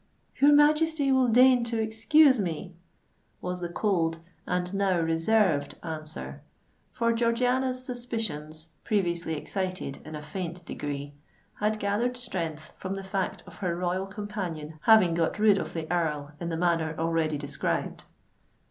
"Your 0.37 0.51
Majesty 0.51 1.11
will 1.11 1.27
deign 1.27 1.63
to 1.65 1.79
excuse 1.79 2.41
me," 2.41 2.75
was 3.39 3.59
the 3.59 3.69
cold 3.69 4.17
and 4.47 4.73
now 4.73 4.99
reserved 4.99 5.75
answer; 5.83 6.41
for 6.91 7.13
Georgiana's 7.13 7.85
suspicions, 7.85 8.69
previously 8.83 9.35
excited 9.35 9.99
in 10.03 10.15
a 10.15 10.23
faint 10.23 10.65
degree, 10.65 11.13
had 11.59 11.77
gathered 11.77 12.17
strength 12.17 12.73
from 12.79 12.95
the 12.95 13.03
fact 13.03 13.43
of 13.45 13.57
her 13.57 13.75
royal 13.75 14.07
companion 14.07 14.79
having 14.85 15.13
got 15.13 15.37
rid 15.37 15.59
of 15.59 15.73
the 15.73 15.85
Earl 15.93 16.31
in 16.39 16.49
the 16.49 16.57
manner 16.57 16.95
already 16.97 17.37
described. 17.37 18.05